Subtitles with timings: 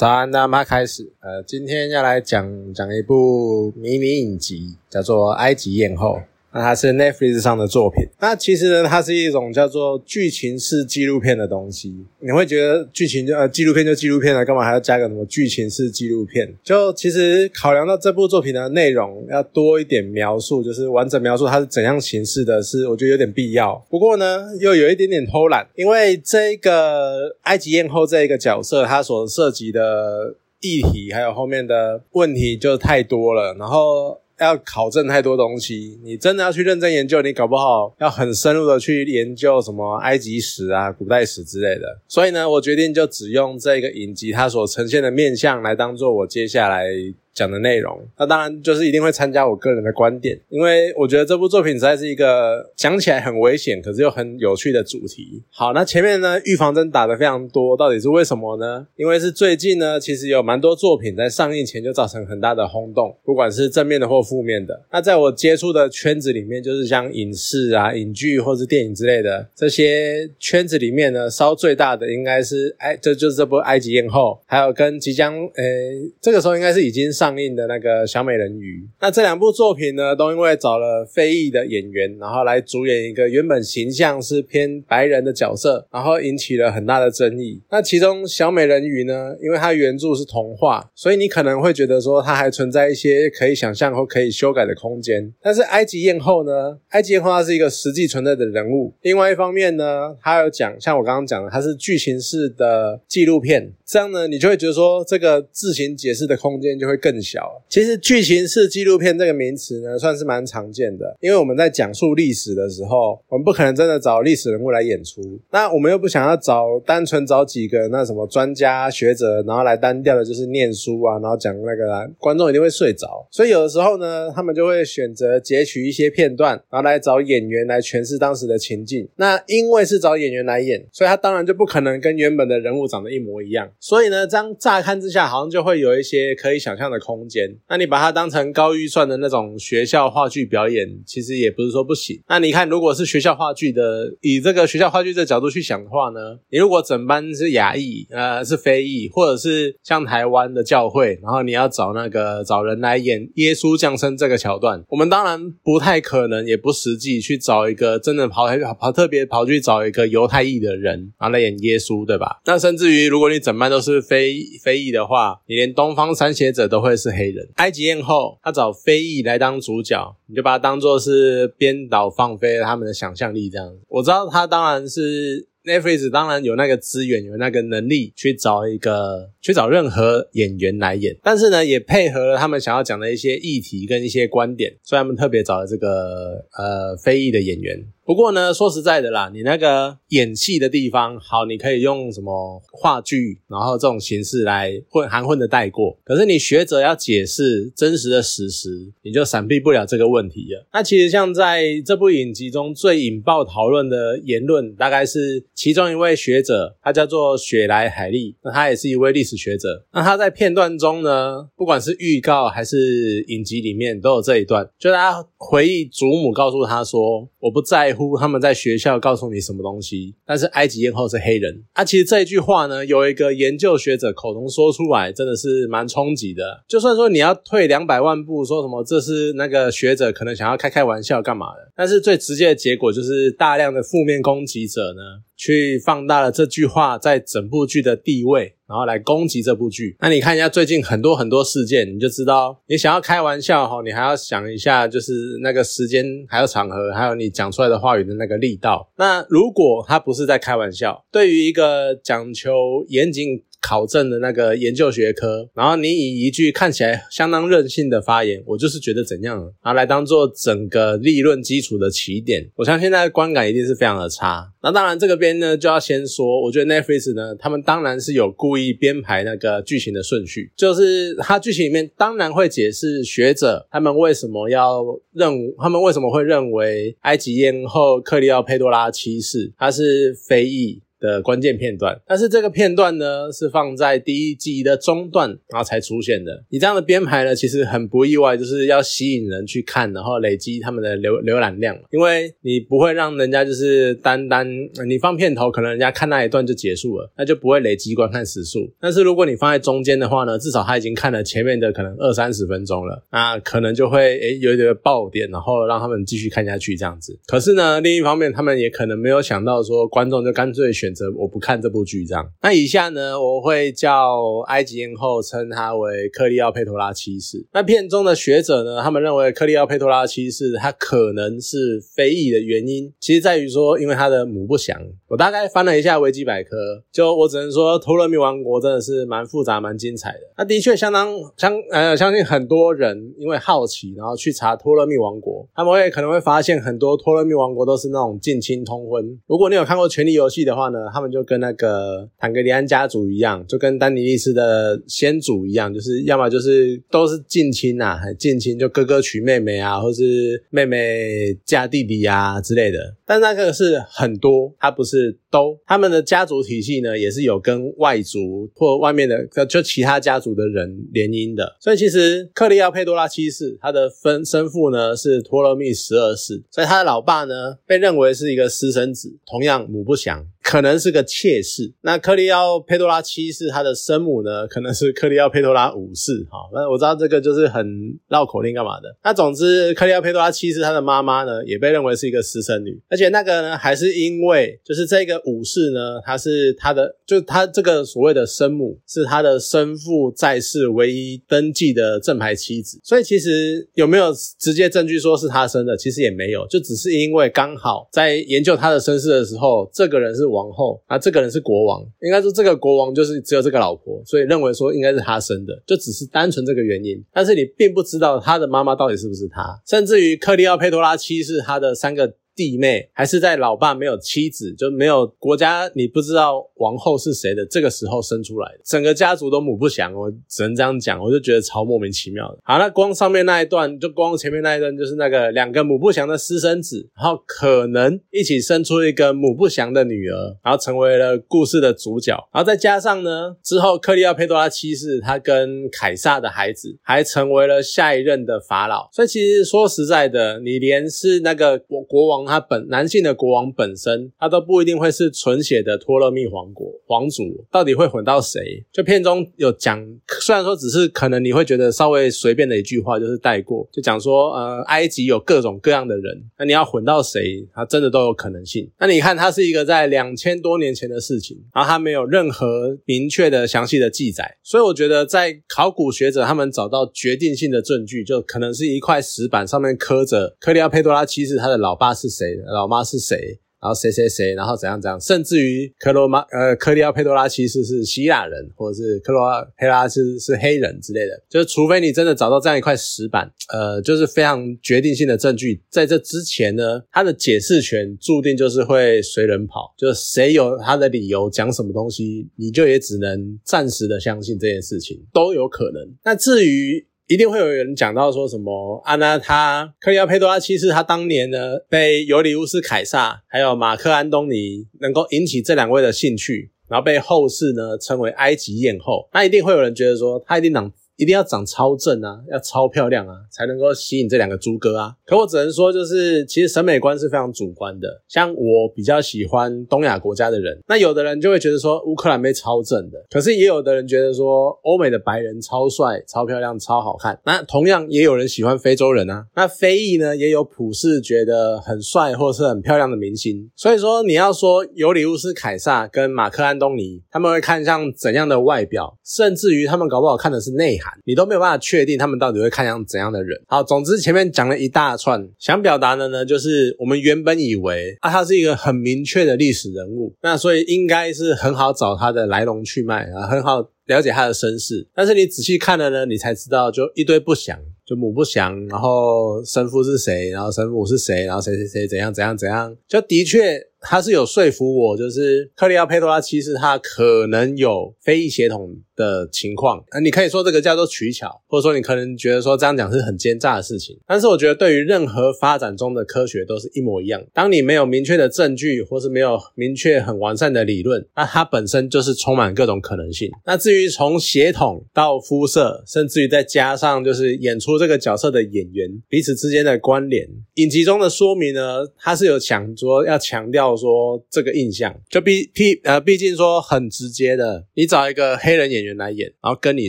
[0.00, 1.12] 早安，那么开始。
[1.20, 6.16] 呃，今天要来讲讲一部迷你影集，叫做《埃及艳后》。
[6.52, 8.04] 那它是 Netflix 上的作品。
[8.20, 11.94] 那其实呢，它是一种叫做剧情式纪录片的东西。
[12.18, 16.52] 你会觉得剧情就呃纪录片就纪录片了，干嘛还要加个什么剧情式纪录片？
[16.62, 23.80] 就其实考量到这部作品的内容要多一点描述，就是完整描述它是怎样形式的，是我觉得有点必要。
[23.88, 34.20] 不过呢，又有一点点偷懒，因为这个埃及艳后这一个角色，它所涉及的议题还有后面的问题就太多了，然后。
[34.40, 42.00] 要考证太多东西，你真的要去认真研究，你搞不好要很深入的去研究什么埃及史啊、古代史之类的。
[42.08, 46.86] 所以呢，我决定就只用这个影集它所呈现的面相来当做我接下来。
[47.32, 55.40] 讲的内容，那当然就是一定会参加我个人的观点，因为我觉得这部作品实在是一个讲起来很危险，可是又很有趣的主题。
[55.50, 58.86] 好，那前面呢预防针打的非常多，到底是为什么呢？
[58.96, 64.82] 因为是最近呢，其实有蛮多作品在上映前就造成很大的轰动，不管是正面的或负面的。
[64.90, 77.12] 那在我接触的圈子里面，就是像影视啊、影剧或是电影之类的这些圈子里面呢，烧最大的应该是哎，这就是这部《埃及艳后》，还有跟即将诶，这个时候应该是已经。
[77.20, 87.60] 上映的那个小美人鱼，那这两部作品呢，都因为找了非裔的演员，然后来主演一个原本形象是偏白人的角色，然后引起了很大的争议。
[87.70, 95.30] 那其中小美人鱼呢，因为它原著是童话，所以你可能会觉得说它还存在一些可以想象或可以修改的空间。
[95.42, 98.94] 但是埃及艳后呢，埃及艳后它是一个实际存在的人物。
[99.02, 107.09] 另外一方面呢，它有讲，像我刚刚讲的，它是剧情式的纪录片，这样呢，你就会觉得说这个自行解释的空间就会更。
[107.10, 107.60] 更小。
[107.68, 111.16] 其实剧情式纪录片这个名词呢，算是蛮常见的。
[111.20, 115.20] 因为我们在讲述历史的时候，我们不可能真的找历史人物来演出。
[115.50, 123.26] 那我们又不想要找单纯找几个那什么专家学者，然后来单调的就是念书啊，然后讲那个观众一定会睡着。
[123.30, 129.08] 所以有的时候呢，他们就会选择截取一些片段，然后来找演员来诠释当时的情境。
[129.16, 133.68] 那因为是找演员来演，所以他当然就不可能跟原本的人物长得一模一样。
[133.80, 136.99] 所以呢，这样乍看之下，好像就会有一些可以想象的。
[137.00, 142.20] 空间，那你把它当成高预算的那种学校话剧表演，其实也不是说不行。
[142.28, 158.46] 那你看，如果是学校话剧的，以这个学校话剧这角度去想的话呢，你如果整班是亚裔，呃，是非裔，或者是像台湾的教会，然后你要找那个找人来演耶稣降生这个桥段，我们当然不太可能，也不实际去找一个真的跑
[158.78, 162.40] 跑特别跑去找一个犹太裔的人，然后来演耶稣，对吧？
[162.44, 166.89] 那甚至于如果你整班都是非非裔的话，你连东方三写者都会。
[166.90, 173.80] 会是黑人，埃及艳后，他找非裔来当主角，你就把它当做是编导放飞了他们的想象力这样子。
[173.88, 187.84] 我知道他当然是 Netflix，当然有那个资源，有那个能力去找一个去找任何演员来演，但是呢，也配合了他们想要讲的一些议题跟一些观点，所以他们特别找了这个呃非裔的演员。
[188.10, 195.96] 不过呢，说实在的啦，你那个演戏的地方好，你可以用什么话剧，然后这种形式来混含混的带过。
[196.02, 200.66] 可是你学者要解释真实的史实，你就闪避不了这个问题了。
[200.72, 209.86] 那其实像在这部影集中最引爆讨论的言论，大概是其中一位学者，他叫做雪莱海利，那他也是一位历史学者。
[209.92, 221.84] 那他在片段中呢，不管是预告还是影集里面，都有这一段，就他回忆祖母告诉他说：“我不在乎。”他们在学校告诉你什么东西，但是埃及艳后是黑人啊。
[221.84, 226.64] 其实这一句话呢，有一个研究学者口中说出来，真的是蛮冲击的。
[226.68, 235.22] 就算说你要退两百万步，说什么这是那个学者可能想要开开玩笑干嘛的，但是最直接的结果就是大量的负面攻击者呢。
[235.40, 239.96] 去放大了这句话在整部剧的地位，然后来攻击这部剧。
[239.98, 248.88] 那你看一下最近很多很多事件，你就知道，你想要开玩笑哈，你还要想一下，就是那个时间、还有场合，还有你讲出来的话语的那个力道。
[248.96, 253.42] 那如果他不是在开玩笑，对于一个讲求严谨。
[253.60, 264.50] 考证的那个研究学科，然后你以一句看起来相当任性的发言，我就是觉得怎样，然后来当做整个立论基础的起点，我相信现在观感一定是非常的差。
[264.62, 274.82] 那当然这个边呢就要先说，我觉得 Netflix 呢，他们当然是有故意编排那个剧情的顺序，就是它剧情里面当然会解释学者他们为什么要
[275.12, 280.82] 认，他们为什么会认为埃及艳后克利奥佩多拉七世她是非裔。
[281.00, 286.44] 的关键片段，但是这个片段呢是放在第一季的中段，然后才出现的。
[286.50, 294.46] 你这样的编排呢，其实很不意外，就是要吸引人去看，然后累积他们的浏浏览量，因为你不会让人家就是单单
[294.86, 298.70] 你放片头，可能人家看那一段就结束了，那就不会累积观看时数。
[298.78, 307.18] 但是如果你放在中间的话呢，至少他已经看了前面的可能二三十分钟了，那可能就会诶有一点爆点，然后让他们继续看下去这样子。
[307.26, 312.28] 可是呢，另一方面他们也可能没有想到说观众就干脆选选择我不看这部剧这样。
[312.42, 317.46] 那以下呢，我会叫埃及艳后称他为克利奥佩托拉七世。
[317.52, 324.76] 那片中的学者呢，他们认为克利奥佩托拉七世他可能是非裔的原因，其实在于说因为他的母不详。
[325.06, 326.56] 我大概翻了一下维基百科，
[326.90, 330.20] 就我只能说托勒密王国真的是蛮复杂、蛮精彩的。
[330.38, 339.20] 那的确相当相呃，相信很多人因为好奇，然后去查托勒密王国，他们会可能会发现很多托勒密王国都是那种近亲通婚。
[339.26, 352.78] 如果你有看过《权力游戏》的话呢，他们就跟那个坦格里安家族一样，就跟丹尼利斯的先祖一样，就是要么就是都是近亲呐，近亲就哥哥娶妹妹啊，或是妹妹嫁弟弟啊之类的。
[353.10, 355.58] 但那个是很多，它不是都。
[355.66, 361.56] 他们的家族体系呢，也是有跟外族或外面的就其他家族的人联姻的。
[361.58, 370.24] 所以其实克利奥佩多拉七世他的分生父呢是托勒密十二世，所以他的老爸呢被认为是一个私生子，同样母不详。
[370.42, 371.70] 可能是个妾室。
[371.82, 376.26] 那克利奥佩多拉七世他的生母呢，可能是克利奥佩多拉五世。
[376.30, 377.64] 哈，那我知道这个就是很
[378.08, 378.96] 绕口令干嘛的。
[379.04, 382.80] 那总之，克利奥佩多拉七世他的妈妈呢，也被认为是一个私生女。
[382.88, 392.78] 而且那个呢，还是因为就是这个武士呢，他是他的，就他这个所谓的生母是他的生父在世唯一登记的正牌妻子。
[392.84, 400.50] 所以其实有没有直接证据说是他生的，其实也没有，就只是因为刚好在研究他的身世的时候，这个人是王。
[400.50, 407.00] 后啊，这个人是国王，应该说这个国王就是只有这个老婆，所以认为说应该是他生的，就只是单纯这个原因。
[407.14, 412.16] 但是你并不知道他的妈妈到底是不是他，甚至于克利奥佩托拉七世他的三个。
[412.34, 422.38] 弟妹还是在老爸没有妻子，就没有国家，你不知道王后是谁的这个时候生出来的，整个家族都母不详，我只能这样讲，我就觉得超莫名其妙的。
[422.44, 442.20] 好，那光上面那一段，就光前面那一段，就是那个两个母不详的私生子，然后可能一起生出一个母不详的女儿，然后成为了故事的主角，然后再加上呢，之后克利奥佩多拉七世他跟凯撒的孩子还成为了下一任的法老，所以其实说实在的，你连是那个国国王。
[442.30, 448.64] 他本男性的国王本身，他都不一定会是纯血的托勒密王国皇族，到底会混到谁？
[448.72, 449.84] 就片中有讲，
[450.20, 458.70] 虽然说只是可能你会觉得稍微随便的一句话，就是带过，就讲说，呃，埃及有各种各样的人，那你要混到谁，他真的都有可能性。
[458.78, 472.09] 那你看，它是一个在两千多年前的事情，然后它没有任何明确的详细的记载，所以我觉得在考古学者他们找到决定性的证据，就可能是一块石板上面刻着克利奥佩多拉七世他的老爸是。
[472.10, 473.38] 谁老妈是谁？
[473.62, 474.32] 然后谁谁谁？
[474.32, 474.98] 然后怎样怎样？
[474.98, 479.22] 甚至于克罗马呃，克利奥佩多拉其实是希腊人，或者是克罗
[479.58, 481.22] 佩拉是是黑人之类的。
[481.28, 489.74] 就是除非你真的找到这样一块石板，呃，就是非常决定性的证据，在这之前呢，他的解释权注定就是会随人跑。
[489.76, 495.86] 就是谁有他的理由讲什么东西，你就也只能暂时的相信这件事情都有可能。
[496.02, 496.86] 那至于。
[497.10, 498.94] 一定会有人讲到说什么啊？
[498.94, 509.08] 那他克里奥佩多拉七世他当年呢被尤里乌斯凯撒还有马克安东尼能够引起这两位的兴趣，然后被后世呢称为埃及艳后。
[509.12, 510.72] 那一定会有人觉得说他一定长。
[511.00, 514.92] 一定要长超正啊，要超漂亮啊，才能够吸引这两个猪哥啊。
[515.06, 518.02] 可我只能说，就是其实审美观是非常主观的。
[518.06, 527.18] 像我比较喜欢东亚国家的人，那有的人就会觉得说乌克兰妹超正的，可是也有的人觉得说欧美的白人超帅、超漂亮、超好看。
[527.24, 529.24] 那同样也有人喜欢非洲人啊。
[529.34, 533.50] 那非裔呢，也有普世觉得很帅或是很漂亮的明星。
[533.56, 540.89] 所以说，你要说尤里乌斯凯撒跟马克安东尼，他们会看上怎样的外表，甚至于他们搞不好看的是内涵。
[541.04, 543.40] 你都没有办法确定他们到底会看上怎样的人。
[543.46, 554.86] 好，总之前面讲了一大串，想表达的呢，就是我们原本以为啊，他是一个很明确的历史人物，那所以应该是很好找他的来龙去脉啊，很好了解他的身世。
[554.94, 563.69] 但是你仔细看了呢，你才知道，就一堆不详，就母不详，然后生父是谁，然后生母是谁，然后谁谁谁怎样怎样怎样，就的确。
[563.80, 569.82] 他是有说服我，就是克利奥佩托拉其实他可能有非裔血统的情况。
[569.88, 573.98] 啊，你可以说这个叫做取巧，或者说你可能觉得说这样讲是很奸诈的事情。
[574.06, 577.24] 但是我觉得对于任何发展中的科学都是一模一样。
[577.32, 583.30] 当你没有明确的证据，或是没有明确很完善的理论，那它本身就是充满各种可能性。
[583.46, 593.69] 那至于从血统到肤色，甚至于再加上就是演出这个角色的演员彼此之间的关联，影集中的说明呢，它是有想说要强调。
[593.76, 599.88] 说这个印象，就毕毕呃，毕竟说很直接的，你找一个黑人演员来演，然后跟你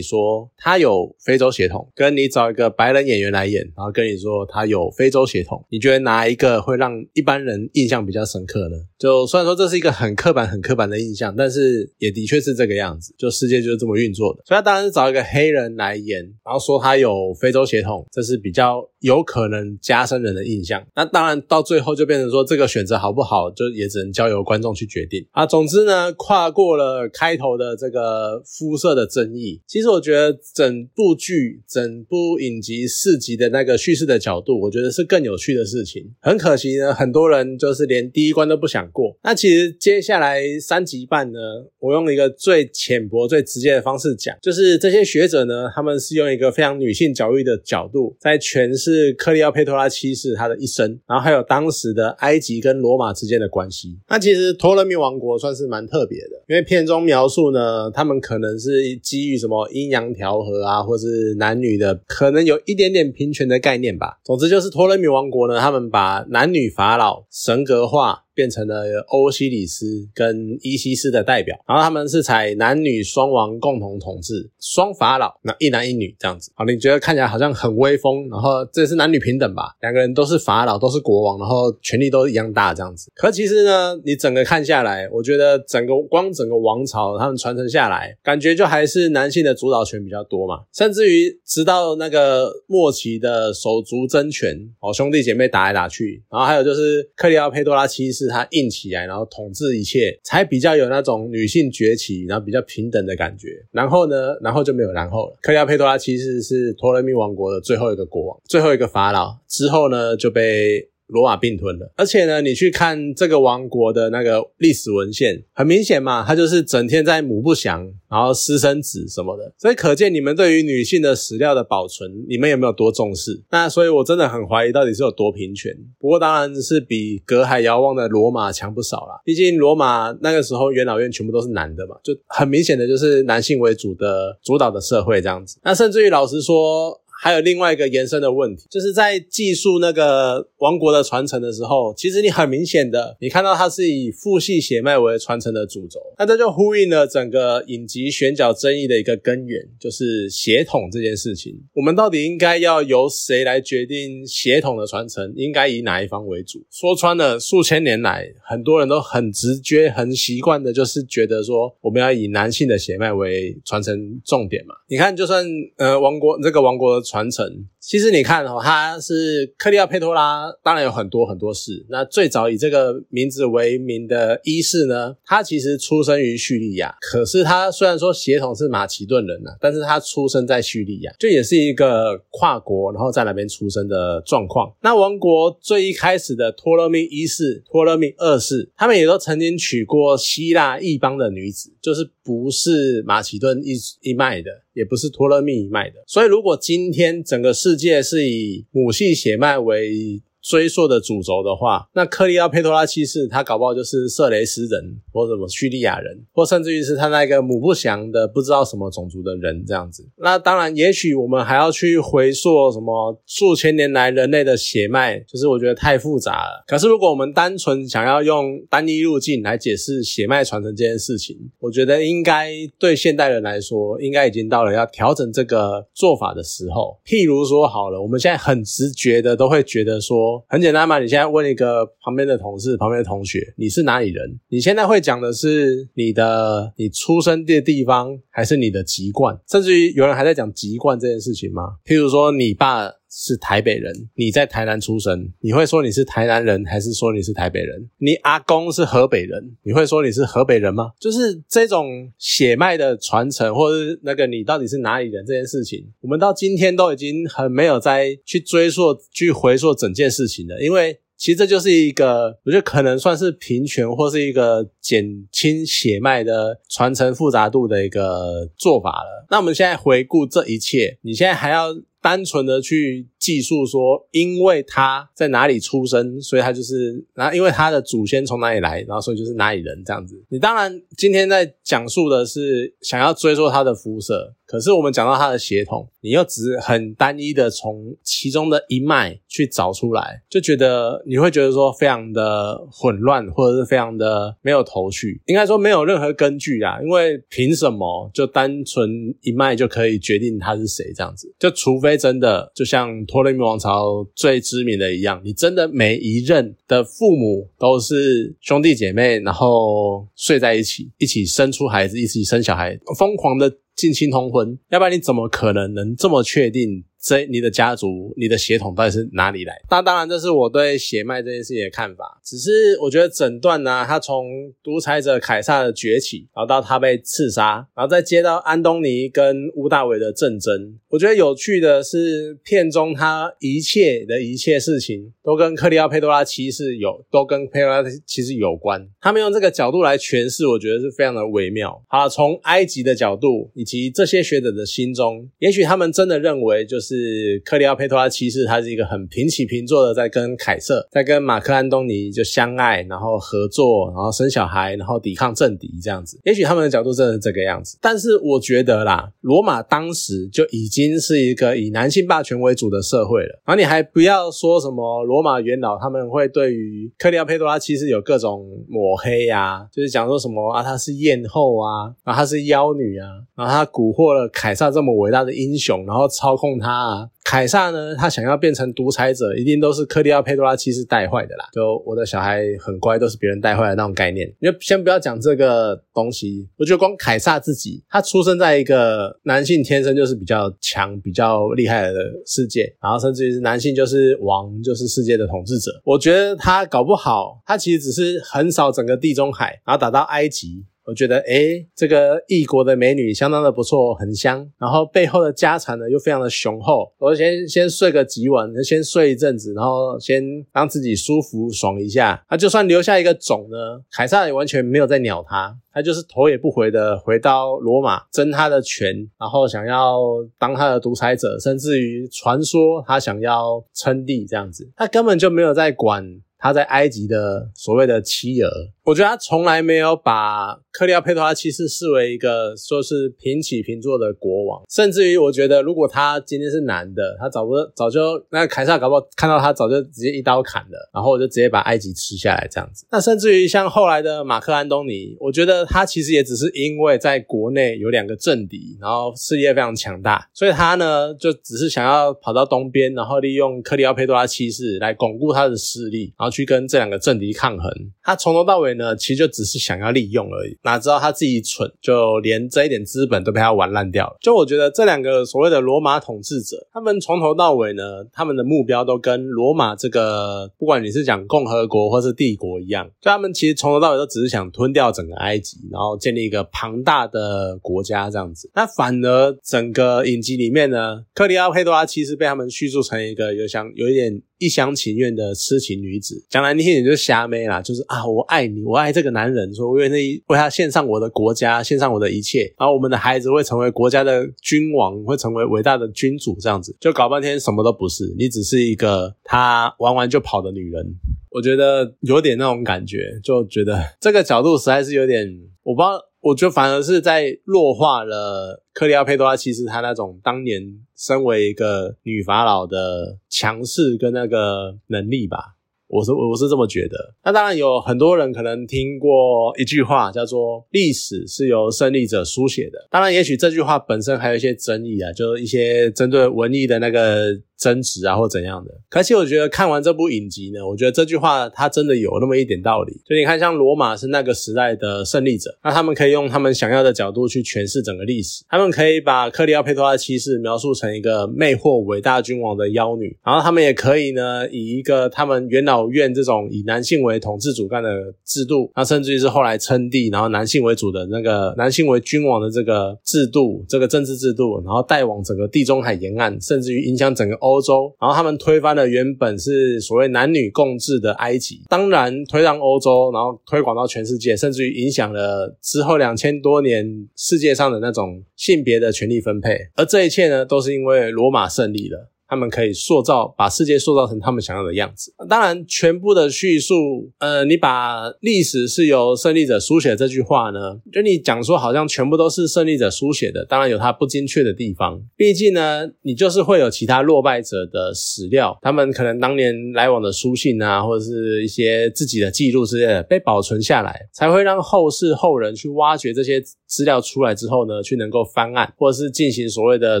[0.00, 8.76] 说他有非洲血统，跟你找一个白人演员来演，然后跟你说他有非洲血统，你觉得哪一个会让一般人印象比较深刻呢？
[8.98, 14.42] 就虽然说这是一个很刻板、很刻板的印象，但是也的确是这个样子，就世界就是这么运作的。
[14.46, 20.80] 所以他当然是找一个黑人来演，然后说他有非洲血统，这是比较有可能加深人的印象。
[20.94, 23.71] 那当然到最后就变成说这个选择好不好，就。
[23.74, 25.46] 也只能交由观众去决定啊。
[25.46, 36.12] 总之呢，跨过了开头的这个肤色的争议，其实我觉得整部剧、整部影集四集的那个叙事的角度，我觉得是更有趣的事情。
[36.20, 39.16] 很可惜呢，很多人就是连第一关都不想过。
[39.22, 41.38] 那其实接下来三集半呢，
[41.78, 53.61] 我用一个最浅薄、最直接的方式讲，就是这些学者呢，他们是用一个非常女性角育的角度，在诠释克利奥佩托拉七世他的一生，然后还有当时的埃及跟罗马之间的关。
[53.62, 64.18] 关系，那其实托勒密王国算是蛮特别的，因为片中描述呢，他们可能是基于什么阴阳调和啊，或是男女的可能有一点点平权的概念吧。
[64.24, 68.24] 总之就是托勒密王国呢，他们把男女法老神格化。
[68.34, 76.50] 变成了欧西里斯跟伊西斯的代表，然后他们是采男女双王共同统治，双法老，那一男一女这样子。
[76.54, 79.76] 好，你觉得看起来好像很威风，然后这是男女平等吧？
[79.82, 83.10] 两个人都是法老，都是国王，然后权力都一样大这样子。
[83.14, 90.60] 可其实呢，你整个看下来，我觉得整个光整个王朝他们传承下来，感觉就还是男性的主导权比较多嘛。
[90.72, 98.21] 甚至于直到那个末期的手足争权，哦兄弟姐妹打来打去，然后还有就是克里奥佩多拉七世。
[98.24, 103.48] 是它硬起来，然后统治一切，才比较有那种女性崛起，然后比较平等的感觉。
[103.70, 105.36] 然后呢，然后就没有然后了。
[105.42, 109.36] 克里奥佩托拉其实是托勒密王国的最后一个国王，最后一个法老。
[109.48, 110.91] 之后呢，就被。
[111.12, 123.42] 罗马并吞了，而且呢，你去看这个王国的那个历史文献，很明显嘛，他就是整天在母不祥，然后私生子什么的，所以可见你们对于女性的史料的保存，你们有没有多重视？
[123.50, 125.70] 那所以我真的很怀疑到底是有多平权。
[126.00, 135.58] 不过当然是比隔海遥望的罗马强不少啦，毕竟罗马那个时候元老院全部都是男的嘛，就很明显的就是男性为主的主导的社会这样子。
[135.62, 136.98] 那甚至于老实说。
[137.22, 151.56] 还有另外一个延伸的问题，就是在记述那个王国的传承的时候，其实你很明显的，你看到它是以父系血脉为传承的主轴，那这就呼应了整个影集选角争议的一个根源，就是血统这件事情。
[151.74, 155.32] 我们到底应该要由谁来决定血统的传承？
[155.36, 156.60] 应该以哪一方为主？
[156.72, 164.74] 说穿了，数千年来，很多人都很直觉、很习惯的，就是觉得说，我们要以男性的血脉为传承重点嘛。
[164.88, 167.11] 你看，就算呃王国这个王国的。
[167.12, 171.84] 传承，其实你看哦，他是克利奥佩托拉，当然有很多很多世。
[171.90, 184.72] 那最早以这个名字为名的一世呢，他其实出生于叙利亚，可是他虽然说血统是马其顿人呢，但是他出生在叙利亚，就也是一个跨国，然后在那边出生的状况。
[184.80, 194.50] 那王国最一开始的托勒密一世、托勒密二世，他们也都曾经娶过希腊异邦的女子，就是不是马其顿一一脉的。
[194.74, 200.20] 也不是托勒密一脉的，所以如果今天整个世世界是以母系血脉为。
[200.42, 210.04] 追溯的主轴的话，那克利奥佩托拉七世他搞不好就是色雷斯人，或什么叙利亚人，或甚至于是他那个母不详的不知道什么种族的人这样子。
[210.16, 216.64] 那当然，也许我们还要去回溯什么数千年来人类的血脉，就是我觉得太复杂了。
[216.66, 226.98] 可是如果我们单纯想要用单一路径来解释血脉传承这件事情，我觉得应该对现代人来说，应该已经到了要调整这个做法的时候。
[227.06, 230.31] 譬如说，好了，我们现在很直觉的都会觉得说。
[230.48, 234.38] 很简单嘛，你现在问一个旁边的同事、旁边的同学，你是哪里人？
[234.48, 239.38] 你现在会讲的是你的你出生的地方，还是你的籍贯？
[239.48, 241.62] 甚至于有人还在讲籍贯这件事情吗？
[241.84, 242.90] 譬如说，你爸。
[243.14, 247.90] 是台北人，你在台南出生，你会说你是台南人，还是说你是台北人？
[247.98, 250.92] 你阿公是河北人，你会说你是河北人吗？
[250.98, 260.98] 就是这种血脉的传承，或者是那个你到底是哪里人这件事情，我们到今天都已经很没有再去追溯、去回溯整件事情了，因为。
[261.14, 269.24] 其实这就是一个，我觉得可能算是平权或是一个减轻血脉的传承复杂度的一个做法了。
[269.30, 271.68] 那我们现在回顾这一切，你现在还要
[272.02, 273.06] 单纯的去。
[273.22, 280.20] 记述说，因为他在哪里出生，所以他就是，然后因为他的祖先从哪里来，然后所以就是哪里人这样子。
[280.28, 296.78] 你当然今天在讲述的是想要追溯他的肤色，可是我们讲到他的血统，你又只很单一的从其中的一脉去找出来，就觉得你会觉得说非常的混乱，或者是非常的没有头绪，应该说没有任何根据啊。
[296.82, 298.90] 因为凭什么就单纯
[299.22, 301.34] 一脉就可以决定他是谁这样子？
[301.38, 302.92] 就除非真的就像。
[303.06, 313.50] 托勒密王朝最知名的一样，你真的每一任的父母都是兄弟姐妹，然后睡在一起，一起生出孩子，一起生小孩，疯狂的
[313.82, 316.84] 近亲通婚，要不然你怎么可能能这么确定？
[317.02, 319.60] 这你的家族、你的血统到底是哪里来？
[319.68, 322.20] 那当然，这是我对血脉这件事情的看法。
[322.22, 330.78] 只是我觉得整段呢，他从独裁者凯撒的崛起，然后到他被刺杀，然后再接到安东尼跟乌大维的战争。
[330.90, 338.88] 我觉得有趣的是，片中他一切的一切事情都跟克里奥佩多拉七世有，都跟佩多拉七世有关。
[339.00, 341.82] 他们用这个角度来诠释，我觉得是非常的微妙。
[341.88, 346.91] 好，从埃及的角度，以及这些学者的心中，也许他们真的认为就是。
[346.92, 356.20] 是克里奥佩托拉七世，他是一个很平起平坐的，在跟凯瑟，在跟马克安东尼就相爱，然后合作，然后生小孩，然后抵抗政敌这样子。
[356.24, 363.40] 也许他们的角度真的是这个样子，但是我觉得啦，罗马当时就已经是一个以男性霸权为主的社会了。
[363.46, 376.81] 然后你还不要说什么罗马元老他们会对于克里奥佩托拉七世有各种抹黑呀，就是讲说什么啊，她是艳后啊，然后她是妖女啊，然后她蛊惑了凯撒这么伟大的英雄，然后操控他。
[376.82, 377.94] 啊，凯撒呢？
[377.94, 381.44] 他想要变成独裁者，一定都是克利奥佩多拉七世带坏的啦。
[381.52, 384.26] 就我的小孩很乖，都是别人带坏的那种概念。
[384.40, 391.94] 你就先不要讲这个东西，我觉得光凯撒自己，他出生在一个男性天生就是比较强、比较厉害的
[392.26, 395.70] 世界，然后甚至于男性就是王，就是世界的统治者。
[395.84, 400.64] 我觉得他搞不好，他其实只是横扫整个地中海，然后打到埃及。
[400.84, 404.48] 我觉得，诶这个异国的美女相当的不错，很香。
[404.58, 406.92] 然后背后的家产呢，又非常的雄厚。
[406.98, 410.22] 我先先睡个几晚，先睡一阵子，然后先
[410.52, 412.24] 让自己舒服爽一下。
[412.28, 420.00] 他就算留下一个种呢，凯撒也完全没有在鸟他，他就是头也不回的回到罗马争他的权，然后想要
[420.38, 426.04] 当他的独裁者，甚至于传说他想要称帝这样子，他根本就没有在管
[426.38, 428.50] 他在埃及的所谓的妻儿。
[428.84, 442.84] 我觉得他从来没有把克里奥佩托拉七世视为一个说是平起平坐的国王，甚至于我觉得，如果他今天是男的，他早不早就那凯撒搞不好看到他早就直接一刀砍了，然后我就直接把埃及吃下来这样子。
[442.90, 457.70] 那甚至于像后来的马克安东尼，我觉得他其实也只是因为在国内有两个政敌，然后事业非常强大，所以他呢就只是想要跑到东边，然后利用克里奥佩托拉七世来巩固他的势力，然后去跟这两个政敌抗衡。
[458.02, 458.71] 他从头到尾。
[458.74, 464.16] 呢，其实就只是想要利用而已，哪知道他自己蠢，就连这一点资本都被他玩烂掉了。
[464.20, 478.50] 就我觉得这两个所谓的罗马统治者，他们从头到尾呢，他们的目标都跟罗马这个，不管你是讲共和国或是帝国一样，就他们其实从头到尾都只是想吞掉整个埃及，然后建立一个庞大的国家这样子。
[478.54, 484.20] 那反而整个影集里面呢，克里奥佩多拉其实被他们叙述成一个有想有一点。
[484.42, 496.76] 一厢情愿的痴情女子，讲难听点就是瞎妹啦，就是啊，我爱你，我爱这个男人，说我愿意为他献上我的国家，献上我的一切，然后我们的孩子会成为国家的君王，会成为伟大的君主，这样子。
[496.80, 500.84] 就搞半天什么都不是，你只是一个他玩完就跑的女人，
[501.30, 505.24] 我觉得有点那种感觉，就觉得这个角度实在是有点，
[505.62, 506.11] 我不知道。
[506.22, 510.62] 我觉得反而是在弱化了克里奥佩多拉，其实她那种当年
[510.96, 515.56] 身为一个女法老的强势跟那个能力吧，
[515.88, 517.14] 我是我是这么觉得。
[517.24, 522.86] 那当然有很多人可能听过一句话，叫做“历史是由胜利者书写的”。
[522.88, 527.36] 当然，也许这句话本身还有一些争议啊，就是一些针对文艺的那个。
[527.62, 528.74] 争执啊，或怎样的？
[528.90, 532.92] 可是我觉得看完这部影集呢，我觉得这句话它真的有那么一点道理。
[533.06, 538.44] 就你看，像罗马是那个时代的胜利者，那他们可以用他们想要的角度去诠释整个历史。
[538.48, 557.51] 他们可以把克里奥佩托拉七世描述成一个魅惑伟大君王的妖女，然后他们也可以呢，以一个他们元老院这种以男性为统治主干的制度，那甚至于是后来称帝，然后男性为主的那个男性为君王的这个制度，这个政治制度，然后带往整个地中海沿岸，甚至于影响整个欧。
[557.52, 569.58] 欧洲，然后他们推翻了原本是所谓男女共治的埃及，当然推让欧洲，然后推广到全世界，甚至于影响了之后两千多年世界上的那种性别的权利分配。
[569.76, 572.08] 而这一切呢，都是因为罗马胜利了。
[572.32, 575.14] 他们可以塑造，把世界塑造成他们想要的样子。
[575.28, 584.98] 当然，全部的叙述，呃，你把历史是由胜利者书写这句话呢，就你讲说好像全部都是胜利者书写的，当然有它不精确的地方。
[585.14, 600.00] 毕竟呢，你就是会有其他落败者的史料，他们可能当年来往的书信啊，或者是一些自己的记录之类的被保存下来，才会让后世后人去挖掘这些资料出来之后呢，去能够翻案，或者是进行所谓的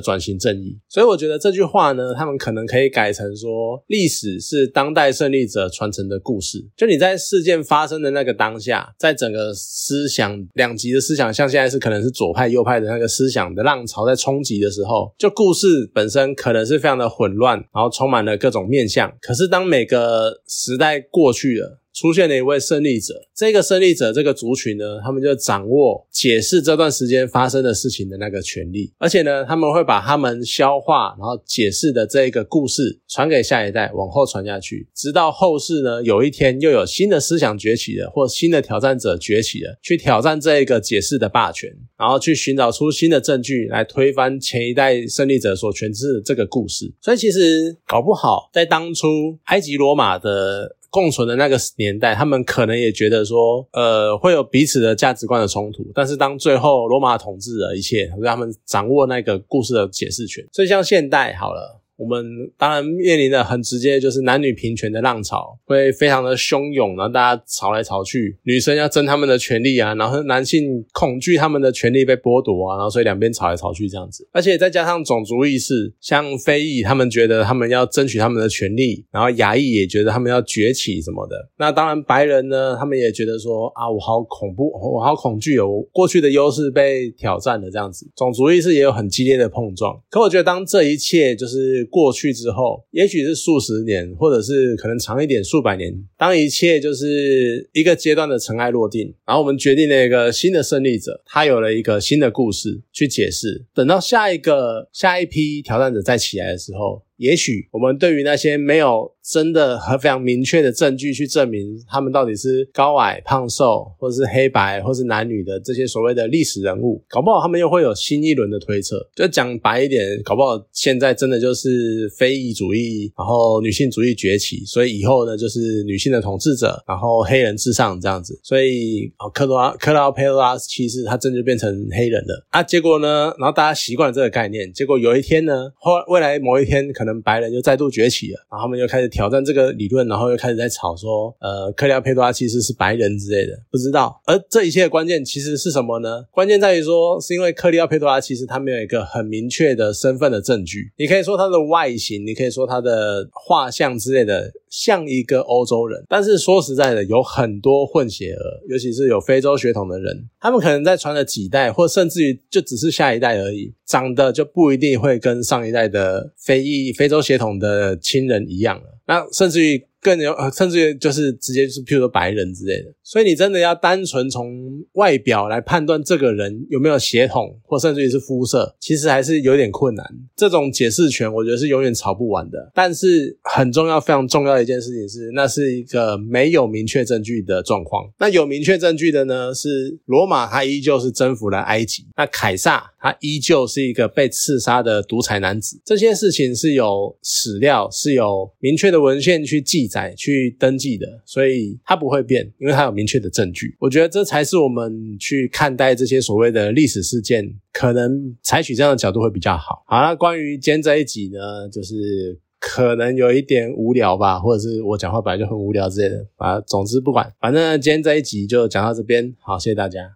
[0.00, 0.78] 转型正义。
[0.88, 2.21] 所以我觉得这句话呢。
[2.22, 6.64] 他们可能可以改成说，历史是当代胜利者传承的故事。
[6.76, 19.12] 就你在事件发生的那个当下，在整个思想两极的思想，像现在是可能是左派右派的那个思想的浪潮在冲击的时候，就故事本身可能是非常的混乱，然后充满了各种面相。
[19.20, 21.81] 可是当每个时代过去了。
[21.92, 46.92] 出现了一位胜利者，这个胜利者这个族群呢，他们就掌握解释这段时间发生的事情的那个权利，而且呢，他们会把他们消化然后解释的这一个故事传给下一代，往后传下去，直到后世呢，有一天又有新的思想崛起了，或新的挑战者崛起了，去挑战这一个解释的霸权，然后去寻找出新的证据来推翻前一代胜利者所诠释的这个故事。
[47.00, 49.06] 所以其实搞不好在当初
[49.44, 50.76] 埃及罗马的。
[50.92, 55.90] 共存的那个年代，他们可能也觉得说，呃，会有彼此的价值观的冲突。
[55.92, 60.46] 但是当最后罗马统治了一切，让他们掌握那个故事的解释权。
[60.52, 61.81] 所以像现代好了。
[62.02, 90.00] 我们当然面临的很直接，就是男女平权的浪潮会非常的汹涌，然后大家吵来吵去，女生要争他们的权利啊，然后男性恐惧他们的权利被剥夺啊，然后所以两边吵来吵去这样子，而且再加上种族意识，像非裔他们觉得他们要争取他们的权利，然后亚裔也觉得他们要崛起什么的，那当然白人呢，他们也觉得说啊，我好恐怖，我好恐惧哦，过去的优势被挑战了这样子，种族意识也有很激烈的碰撞。
[90.10, 91.88] 可我觉得当这一切就是。
[91.92, 95.92] 过去之后，也许是数十年，或者是可能长一点，数百年。
[96.16, 103.66] 当一切就是一个阶段的尘埃落定，然后我们决定了一个新的胜利者，他有了一个新的故事去解释。
[103.74, 107.02] 等到下一个下一批挑战者再起来的时候。
[107.18, 119.08] 也许我们对于那些没有真的和非常明确的证据去证明他们到底是高矮胖瘦，或者是黑白，或是男女的这些所谓的历史人物，搞不好他们又会有新一轮的推测。
[119.14, 128.38] 就讲白一点，搞不好现在真的就是非裔主义，然后女性主义崛起，所以以后呢就是女性的统治者，然后黑人至上这样子。
[128.42, 132.62] 所以哦，克罗克劳佩拉斯骑士他真就变成黑人了啊！
[132.62, 137.12] 结果呢，然后大家习惯了这个概念，结果有一天呢，后未来某一天可能。
[137.24, 144.20] 白人又再度崛起了，然后他们又开始挑战这个理论，然后又开始在吵说，呃，克里奥佩多拉其实是白人之类的，不知道。
[144.24, 146.24] 而这一切的关键其实是什么呢？
[146.32, 150.92] 关键在于说，是因为克里奥佩多拉其实他没有一个很明确的身份的证据。
[150.96, 154.50] 你可以说他的外形，你可以说他的画像之类的。
[154.72, 168.98] 像一个欧洲人，但是说实在的，有很多混血儿，尤其是有非洲血统的人，他们可能在传了几代，或甚至于就只是下一代而已，长得就不一定会跟上一代的非裔、非洲血统的亲人一样了。
[169.06, 169.84] 那甚至于。
[170.02, 180.04] 更有呃，甚至于就是直接就是，譬如说白人之类的，所以你真的要单纯从外表来判断这个人有没有血统，或甚至于是肤色，其实还是有点困难。
[180.34, 182.72] 这种解释权，我觉得是永远吵不完的。
[182.74, 188.10] 但是很重要、非常重要的一件事情是，那是一个没有明确证据的状况。
[188.18, 195.80] 那有明确证据的呢，是罗马，它依旧是征服了埃及；那凯撒，他依旧是一个被刺杀的独裁男子。
[195.84, 199.88] 这些事情是有史料，是有明确的文献去记。
[199.92, 203.76] 在去登记的，所以它不会变，因为它有明确的证据。
[203.78, 209.84] 我觉得这才是我们去看待这些所谓的历史事件，可能采取这样的角度会比较好。
[209.86, 216.26] 好那关于今天这一集呢，就是可能有一点无聊吧，或者是我讲话本来就很无聊之类的。
[216.36, 219.34] 啊，总之不管，反正今天这一集就讲到这边。
[219.40, 220.10] 好，谢谢大家。